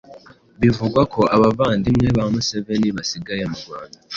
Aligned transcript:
Bivugwa 0.61 1.01
ko 1.13 1.21
abavandimwe 1.35 2.07
ba 2.17 2.25
Museveni 2.33 2.89
basigaye 2.97 3.43
mu 3.51 3.57
Rwanda 3.63 3.97